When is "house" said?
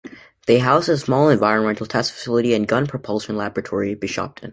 0.57-0.87